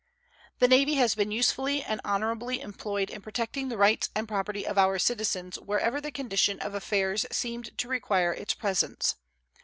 The 0.57 0.67
Navy 0.67 0.95
has 0.95 1.13
been 1.13 1.29
usefully 1.29 1.83
and 1.83 2.01
honorably 2.03 2.59
employed 2.59 3.11
in 3.11 3.21
protecting 3.21 3.69
the 3.69 3.77
rights 3.77 4.09
and 4.15 4.27
property 4.27 4.65
of 4.65 4.75
our 4.75 4.97
citizens 4.97 5.59
wherever 5.59 6.01
the 6.01 6.11
condition 6.11 6.59
of 6.59 6.73
affairs 6.73 7.23
seemed 7.31 7.77
to 7.77 7.87
require 7.87 8.33
its 8.33 8.55
presence. 8.55 9.13